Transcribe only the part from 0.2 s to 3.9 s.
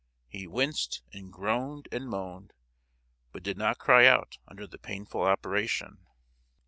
He winced, and groaned and moaned, but did not